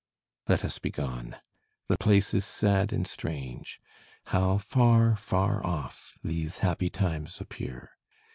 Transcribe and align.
Let 0.47 0.65
us 0.65 0.79
begone 0.79 1.35
the 1.87 1.95
place 1.95 2.33
is 2.33 2.43
sad 2.43 2.91
and 2.91 3.05
strange 3.05 3.79
How 4.25 4.57
far, 4.57 5.15
far 5.15 5.63
off, 5.63 6.17
these 6.23 6.57
happy 6.65 6.89
times 6.89 7.39
appear! 7.39 7.91